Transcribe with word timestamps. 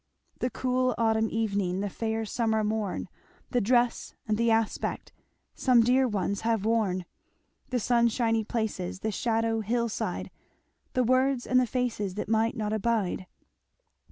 "The 0.39 0.49
cool 0.49 0.95
autumn 0.97 1.29
evening, 1.29 1.81
The 1.81 1.87
fair 1.91 2.25
summer 2.25 2.63
morn, 2.63 3.07
The 3.51 3.61
dress 3.61 4.15
and 4.27 4.35
the 4.35 4.49
aspect 4.49 5.11
Some 5.53 5.81
dear 5.83 6.07
ones 6.07 6.41
have 6.41 6.65
worn, 6.65 7.05
The 7.69 7.79
sunshiny 7.79 8.43
places 8.43 9.01
The 9.01 9.11
shady 9.11 9.61
hill 9.61 9.89
side 9.89 10.31
The 10.93 11.03
words 11.03 11.45
and 11.45 11.59
the 11.59 11.67
faces 11.67 12.15
That 12.15 12.29
might 12.29 12.57
not 12.57 12.73
abide. 12.73 13.27